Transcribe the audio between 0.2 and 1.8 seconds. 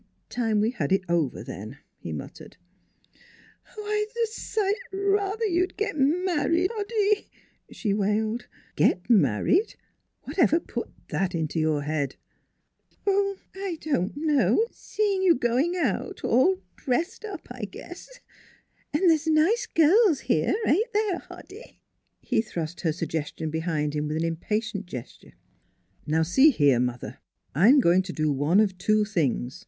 "Time we had it over, then,"